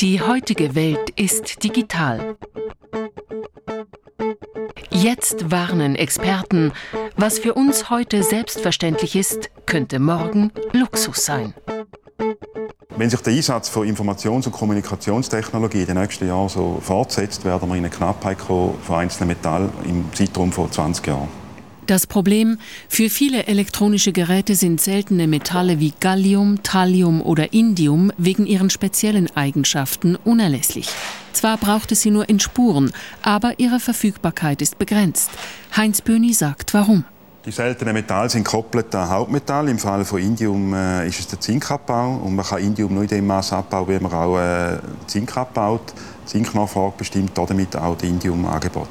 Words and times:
Die 0.00 0.20
heutige 0.20 0.74
Welt 0.74 1.10
ist 1.16 1.62
digital. 1.62 2.36
Jetzt 4.90 5.50
warnen 5.50 5.96
Experten, 5.96 6.72
was 7.16 7.38
für 7.38 7.54
uns 7.54 7.90
heute 7.90 8.22
selbstverständlich 8.22 9.16
ist, 9.16 9.50
könnte 9.66 9.98
morgen 9.98 10.50
Luxus 10.72 11.24
sein. 11.24 11.54
Wenn 12.96 13.10
sich 13.10 13.20
der 13.20 13.32
Einsatz 13.32 13.68
von 13.68 13.88
Informations- 13.88 14.46
und 14.46 14.52
Kommunikationstechnologie 14.52 15.80
in 15.80 15.86
den 15.86 15.98
nächsten 15.98 16.28
Jahren 16.28 16.48
so 16.48 16.78
fortsetzt, 16.80 17.44
werden 17.44 17.68
wir 17.68 17.76
in 17.76 17.84
eine 17.84 17.90
Knappheit 17.90 18.38
kommen 18.38 18.74
von 18.82 18.96
einzelnen 18.96 19.28
Metallen 19.28 19.70
im 19.84 20.12
Zeitraum 20.12 20.52
von 20.52 20.70
20 20.70 21.06
Jahren. 21.06 21.43
Das 21.86 22.06
Problem, 22.06 22.58
für 22.88 23.10
viele 23.10 23.46
elektronische 23.46 24.12
Geräte 24.12 24.54
sind 24.54 24.80
seltene 24.80 25.26
Metalle 25.26 25.80
wie 25.80 25.92
Gallium, 26.00 26.62
Thallium 26.62 27.20
oder 27.20 27.52
Indium 27.52 28.10
wegen 28.16 28.46
ihren 28.46 28.70
speziellen 28.70 29.28
Eigenschaften 29.36 30.16
unerlässlich. 30.16 30.88
Zwar 31.34 31.58
braucht 31.58 31.92
es 31.92 32.00
sie 32.00 32.10
nur 32.10 32.26
in 32.30 32.40
Spuren, 32.40 32.90
aber 33.20 33.58
ihre 33.58 33.80
Verfügbarkeit 33.80 34.62
ist 34.62 34.78
begrenzt. 34.78 35.30
Heinz 35.76 36.00
Böhni 36.00 36.32
sagt 36.32 36.72
warum. 36.72 37.04
Die 37.44 37.50
seltenen 37.50 37.92
Metalle 37.92 38.30
sind 38.30 38.44
gekoppelt 38.44 38.94
an 38.94 39.10
Hauptmetall. 39.10 39.68
Im 39.68 39.78
Fall 39.78 40.06
von 40.06 40.18
Indium 40.18 40.72
äh, 40.72 41.06
ist 41.06 41.20
es 41.20 41.26
der 41.26 41.38
Zinkabbau. 41.38 42.22
Und 42.24 42.34
man 42.34 42.46
kann 42.46 42.62
Indium 42.62 42.94
nur 42.94 43.02
in 43.02 43.08
dem 43.10 43.26
Maß 43.26 43.52
abbauen, 43.52 43.86
wie 43.88 43.98
man 43.98 44.10
auch 44.10 44.38
äh, 44.38 44.78
Zink 45.06 45.36
abbaut. 45.36 45.92
Zinknachfrage 46.24 46.94
bestimmt 46.96 47.36
damit 47.36 47.76
auch 47.76 47.98
das 47.98 48.08
Indiumangebot. 48.08 48.88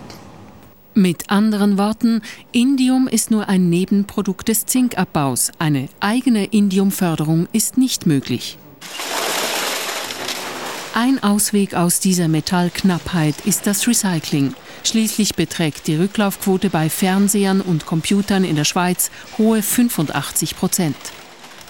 Mit 0.95 1.31
anderen 1.31 1.79
Worten, 1.79 2.21
Indium 2.51 3.07
ist 3.07 3.31
nur 3.31 3.49
ein 3.49 3.67
Nebenprodukt 3.67 4.47
des 4.47 4.67
Zinkabbaus. 4.67 5.51
Eine 5.57 5.89
eigene 5.99 6.45
Indiumförderung 6.45 7.47
ist 7.51 7.79
nicht 7.79 8.05
möglich. 8.05 8.59
Ein 10.93 11.23
Ausweg 11.23 11.73
aus 11.73 11.99
dieser 11.99 12.27
Metallknappheit 12.27 13.33
ist 13.45 13.65
das 13.65 13.87
Recycling. 13.87 14.53
Schließlich 14.83 15.33
beträgt 15.33 15.87
die 15.87 15.95
Rücklaufquote 15.95 16.69
bei 16.69 16.91
Fernsehern 16.91 17.61
und 17.61 17.87
Computern 17.87 18.43
in 18.43 18.55
der 18.55 18.65
Schweiz 18.65 19.09
hohe 19.39 19.63
85 19.63 20.55
Prozent. 20.55 20.97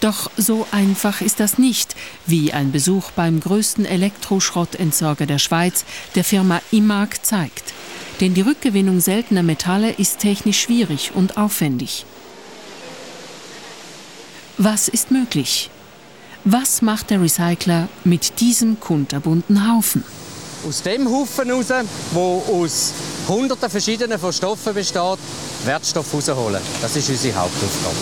Doch 0.02 0.30
so 0.36 0.68
einfach 0.72 1.22
ist 1.22 1.40
das 1.40 1.58
nicht, 1.58 1.96
wie 2.26 2.52
ein 2.52 2.74
Besuch 2.74 3.12
beim 3.12 3.40
größten 3.40 3.86
Elektroschrottentsorger 3.86 5.28
der 5.28 5.40
Schweiz, 5.40 5.86
der 6.16 6.26
Firma 6.26 6.60
IMAG, 6.72 7.24
zeigt. 7.24 7.74
Denn 8.19 8.33
die 8.33 8.42
Rückgewinnung 8.42 9.00
seltener 9.00 9.44
Metalle 9.44 9.92
ist 9.92 10.19
technisch 10.19 10.61
schwierig 10.61 11.11
und 11.14 11.38
aufwendig. 11.38 12.06
Was 14.58 14.88
ist 14.88 15.11
möglich? 15.11 15.69
Was 16.45 16.81
macht 16.81 17.09
der 17.09 17.22
Recycler 17.22 17.88
mit 18.03 18.39
diesem 18.39 18.80
kunterbunten 18.80 19.72
Haufen? 19.72 20.03
Aus 20.67 20.81
dem 20.81 21.09
Haufen 21.09 21.47
heraus, 21.47 21.67
der 21.67 21.84
aus 22.19 22.94
hunderten 23.28 23.69
verschiedenen 23.69 24.19
von 24.19 24.31
Stoffen 24.31 24.73
besteht, 24.73 25.19
Wertstoff 25.66 26.11
herausholen. 26.11 26.61
Das 26.81 26.95
ist 26.95 27.09
unsere 27.09 27.36
Hauptaufgabe. 27.36 27.95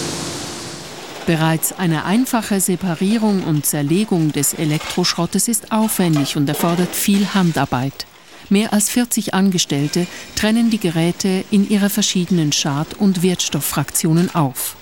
Bereits 1.26 1.72
eine 1.74 2.04
einfache 2.06 2.60
Separierung 2.60 3.44
und 3.44 3.66
Zerlegung 3.66 4.32
des 4.32 4.54
Elektroschrottes 4.54 5.48
ist 5.48 5.72
aufwendig 5.72 6.36
und 6.36 6.50
erfordert 6.50 6.96
viel 6.96 7.34
Handarbeit. 7.34 8.06
Mehr 8.52 8.74
als 8.74 8.90
40 8.90 9.34
Angestellte 9.34 10.08
trennen 10.36 10.70
die 10.70 10.78
Geräte 10.78 11.46
in 11.52 11.70
ihre 11.70 11.90
verschiedenen 11.90 12.52
Schad- 12.52 12.96
und 12.96 13.24
Wertstofffraktionen 13.24 14.36
auf. 14.36 14.76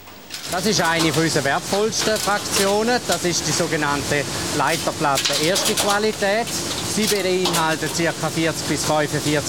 Das 0.52 0.66
ist 0.66 0.82
eine 0.82 1.14
unserer 1.14 1.44
wertvollsten 1.44 2.18
Fraktionen. 2.18 3.00
Das 3.08 3.24
ist 3.26 3.48
die 3.48 3.52
sogenannte 3.52 4.24
Leiterplatte 4.58 5.34
erste 5.46 5.76
Qualität. 5.76 6.48
Sie 6.96 7.06
beinhaltet 7.06 7.92
ca. 7.96 8.30
40 8.30 8.68
bis 8.68 8.86
45 8.86 9.40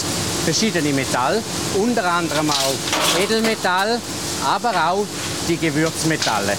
verschiedene 0.44 0.92
Metalle, 0.92 1.42
unter 1.78 2.04
anderem 2.04 2.50
auch 2.50 3.18
Edelmetall, 3.22 3.98
aber 4.44 4.90
auch 4.90 5.06
die 5.48 5.56
Gewürzmetalle. 5.56 6.58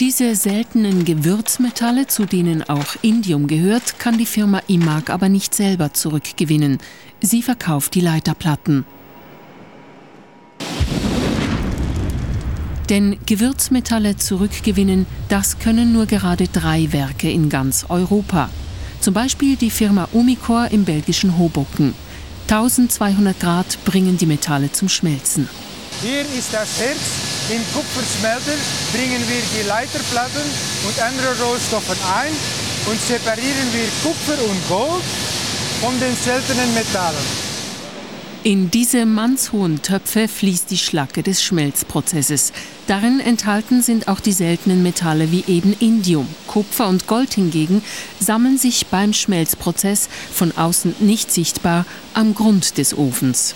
Diese 0.00 0.34
seltenen 0.34 1.04
Gewürzmetalle, 1.04 2.08
zu 2.08 2.26
denen 2.26 2.68
auch 2.68 2.96
Indium 3.02 3.46
gehört, 3.46 4.00
kann 4.00 4.18
die 4.18 4.26
Firma 4.26 4.60
IMAG 4.66 5.08
aber 5.08 5.28
nicht 5.28 5.54
selber 5.54 5.92
zurückgewinnen. 5.92 6.78
Sie 7.20 7.42
verkauft 7.42 7.94
die 7.94 8.00
Leiterplatten. 8.00 8.84
Denn 12.90 13.18
Gewürzmetalle 13.24 14.16
zurückgewinnen, 14.16 15.06
das 15.28 15.60
können 15.60 15.92
nur 15.92 16.06
gerade 16.06 16.48
drei 16.48 16.92
Werke 16.92 17.30
in 17.30 17.48
ganz 17.48 17.86
Europa. 17.88 18.50
Zum 19.00 19.14
Beispiel 19.14 19.54
die 19.54 19.70
Firma 19.70 20.08
Umicore 20.12 20.70
im 20.72 20.84
belgischen 20.84 21.38
Hoboken. 21.38 21.94
1200 22.48 23.38
Grad 23.38 23.78
bringen 23.84 24.18
die 24.18 24.26
Metalle 24.26 24.72
zum 24.72 24.88
Schmelzen. 24.88 25.48
Hier 26.02 26.22
ist 26.22 26.52
das 26.52 26.80
Herz. 26.80 27.23
Im 27.50 27.60
Kupfersmelter 27.74 28.56
bringen 28.94 29.22
wir 29.28 29.42
die 29.54 29.68
Leiterplatten 29.68 30.40
und 30.88 30.98
andere 31.02 31.28
Rohstoffe 31.44 31.94
ein 32.16 32.32
und 32.86 32.98
separieren 32.98 33.68
wir 33.72 33.84
Kupfer 34.02 34.42
und 34.42 34.68
Gold 34.68 35.02
von 35.82 35.92
den 36.00 36.16
seltenen 36.16 36.72
Metallen. 36.72 37.54
In 38.44 38.70
diese 38.70 39.04
mannshohen 39.04 39.82
Töpfe 39.82 40.26
fließt 40.26 40.70
die 40.70 40.78
Schlacke 40.78 41.22
des 41.22 41.42
Schmelzprozesses. 41.42 42.54
Darin 42.86 43.20
enthalten 43.20 43.82
sind 43.82 44.08
auch 44.08 44.20
die 44.20 44.32
seltenen 44.32 44.82
Metalle 44.82 45.30
wie 45.30 45.44
eben 45.46 45.74
Indium. 45.80 46.26
Kupfer 46.46 46.88
und 46.88 47.06
Gold 47.06 47.34
hingegen 47.34 47.82
sammeln 48.20 48.56
sich 48.56 48.86
beim 48.86 49.12
Schmelzprozess 49.12 50.08
von 50.32 50.52
außen 50.56 50.96
nicht 51.00 51.30
sichtbar 51.30 51.84
am 52.14 52.34
Grund 52.34 52.78
des 52.78 52.96
Ofens. 52.96 53.54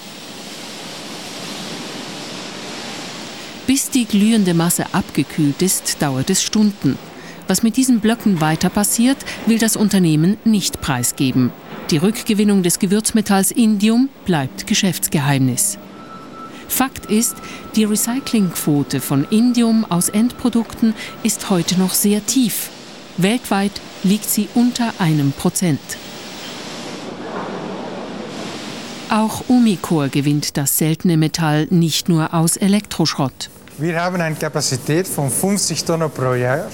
Bis 3.69 3.91
die 3.91 4.06
glühende 4.06 4.55
Masse 4.55 4.87
abgekühlt 4.95 5.61
ist, 5.61 6.01
dauert 6.01 6.31
es 6.31 6.43
Stunden. 6.43 6.97
Was 7.49 7.62
mit 7.62 7.77
diesen 7.77 8.01
Blöcken 8.01 8.41
weiter 8.41 8.71
passiert, 8.71 9.19
will 9.45 9.59
das 9.59 9.77
Unternehmen 9.77 10.39
nicht 10.47 10.81
preisgeben. 10.81 11.51
Die 11.91 11.99
Rückgewinnung 11.99 12.62
des 12.62 12.79
Gewürzmetalls 12.79 13.51
Indium 13.51 14.09
bleibt 14.25 14.67
Geschäftsgeheimnis. 14.67 15.77
Fakt 16.67 17.11
ist, 17.11 17.37
die 17.77 17.84
Recyclingquote 17.84 19.03
von 19.03 19.27
Indium 19.29 19.85
aus 19.85 20.09
Endprodukten 20.09 20.95
ist 21.23 21.50
heute 21.50 21.79
noch 21.79 21.93
sehr 21.93 22.25
tief. 22.25 22.71
Weltweit 23.19 23.83
liegt 24.03 24.31
sie 24.31 24.49
unter 24.55 24.95
einem 24.99 25.33
Prozent. 25.33 25.79
Auch 29.11 29.45
Umicore 29.49 30.09
gewinnt 30.09 30.56
das 30.56 30.79
seltene 30.79 31.19
Metall 31.19 31.67
nicht 31.69 32.09
nur 32.09 32.33
aus 32.33 32.56
Elektroschrott. 32.56 33.50
Wir 33.81 34.03
haben 34.03 34.21
eine 34.21 34.34
Kapazität 34.34 35.06
von 35.06 35.31
50 35.31 35.84
Tonnen 35.84 36.11
pro 36.11 36.34
Jahr, 36.34 36.69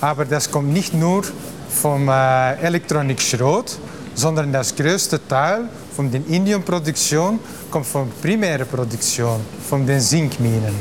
aber 0.00 0.24
das 0.24 0.50
kommt 0.50 0.72
nicht 0.72 0.92
nur 0.92 1.22
vom 1.68 2.08
äh, 2.08 2.54
Elektronikschrott, 2.56 3.78
sondern 4.16 4.52
das 4.52 4.74
größte 4.74 5.20
Teil 5.28 5.68
von 5.94 6.10
der 6.10 6.26
Indiumproduktion 6.26 7.38
kommt 7.70 7.86
von 7.86 8.10
primärer 8.20 8.64
Produktion, 8.64 9.42
von 9.68 9.86
den 9.86 10.00
Zinkminen. 10.00 10.74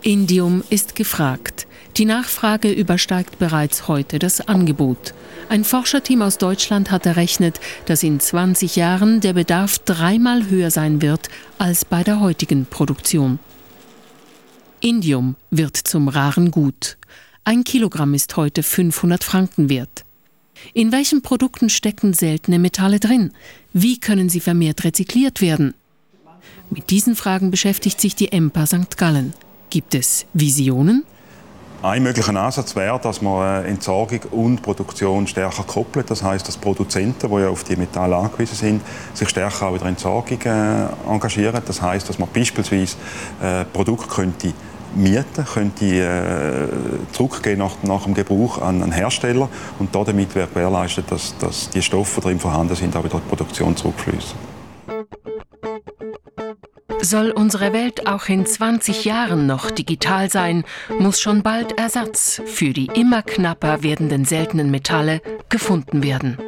Indium 0.00 0.64
ist 0.70 0.94
gefragt. 0.94 1.66
Die 1.98 2.06
Nachfrage 2.06 2.72
übersteigt 2.72 3.38
bereits 3.38 3.88
heute 3.88 4.18
das 4.18 4.40
Angebot. 4.40 5.12
Ein 5.50 5.64
Forscherteam 5.64 6.22
aus 6.22 6.38
Deutschland 6.38 6.90
hat 6.90 7.04
errechnet, 7.04 7.60
dass 7.84 8.02
in 8.02 8.20
20 8.20 8.76
Jahren 8.76 9.20
der 9.20 9.34
Bedarf 9.34 9.78
dreimal 9.80 10.48
höher 10.48 10.70
sein 10.70 11.02
wird 11.02 11.28
als 11.58 11.84
bei 11.84 12.02
der 12.02 12.20
heutigen 12.20 12.64
Produktion. 12.64 13.38
Indium 14.82 15.36
wird 15.50 15.76
zum 15.76 16.08
raren 16.08 16.50
Gut. 16.50 16.98
Ein 17.44 17.62
Kilogramm 17.62 18.14
ist 18.14 18.36
heute 18.36 18.64
500 18.64 19.22
Franken 19.22 19.68
wert. 19.68 20.04
In 20.74 20.90
welchen 20.90 21.22
Produkten 21.22 21.70
stecken 21.70 22.14
seltene 22.14 22.58
Metalle 22.58 22.98
drin? 22.98 23.32
Wie 23.72 24.00
können 24.00 24.28
sie 24.28 24.40
vermehrt 24.40 24.82
rezykliert 24.82 25.40
werden? 25.40 25.74
Mit 26.68 26.90
diesen 26.90 27.14
Fragen 27.14 27.52
beschäftigt 27.52 28.00
sich 28.00 28.16
die 28.16 28.32
EMPA 28.32 28.66
St. 28.66 28.96
Gallen. 28.96 29.34
Gibt 29.70 29.94
es 29.94 30.26
Visionen? 30.34 31.04
Ein 31.82 32.04
möglicher 32.04 32.34
Ansatz 32.36 32.76
wäre, 32.76 33.00
dass 33.00 33.22
man 33.22 33.64
äh, 33.64 33.68
Entsorgung 33.68 34.20
und 34.30 34.62
Produktion 34.62 35.26
stärker 35.26 35.64
koppelt. 35.64 36.08
Das 36.10 36.22
heißt, 36.22 36.46
dass 36.46 36.56
Produzenten, 36.56 37.28
die 37.28 37.40
ja 37.40 37.48
auf 37.48 37.64
die 37.64 37.74
Metalle 37.74 38.14
angewiesen 38.14 38.54
sind, 38.54 38.82
sich 39.14 39.28
stärker 39.28 39.66
auch 39.66 39.72
in 39.72 39.80
der 39.80 39.88
Entsorgung 39.88 40.40
äh, 40.42 40.86
engagieren. 41.10 41.60
Das 41.66 41.82
heißt, 41.82 42.08
dass 42.08 42.20
man 42.20 42.28
beispielsweise 42.32 42.96
äh, 43.42 43.64
Produkte 43.64 44.06
könnte 44.06 44.52
mieten, 44.94 45.44
könnte 45.44 45.84
äh, 45.84 47.12
zurückgehen 47.12 47.58
nach, 47.58 47.82
nach 47.82 48.04
dem 48.04 48.14
Gebrauch 48.14 48.60
an 48.60 48.82
einen 48.82 48.92
Hersteller 48.92 49.48
und 49.78 49.94
damit 49.94 50.34
wäre 50.34 50.48
gewährleistet, 50.48 51.10
dass, 51.10 51.36
dass 51.38 51.70
die 51.70 51.82
Stoffe, 51.82 52.20
die 52.20 52.28
drin 52.28 52.40
vorhanden 52.40 52.74
sind, 52.74 52.96
auch 52.96 53.04
wieder 53.04 53.14
in 53.14 53.22
die 53.22 53.28
Produktion 53.28 53.76
zurückfließen. 53.76 54.52
Soll 57.00 57.32
unsere 57.32 57.72
Welt 57.72 58.06
auch 58.06 58.28
in 58.28 58.46
20 58.46 59.04
Jahren 59.04 59.46
noch 59.46 59.72
digital 59.72 60.30
sein, 60.30 60.62
muss 61.00 61.20
schon 61.20 61.42
bald 61.42 61.76
Ersatz 61.78 62.40
für 62.46 62.72
die 62.72 62.86
immer 62.94 63.22
knapper 63.22 63.82
werdenden 63.82 64.24
seltenen 64.24 64.70
Metalle 64.70 65.20
gefunden 65.48 66.04
werden. 66.04 66.38